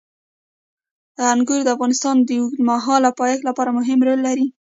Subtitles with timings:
[1.31, 4.45] انګور د افغانستان د اوږدمهاله پایښت لپاره مهم رول لري.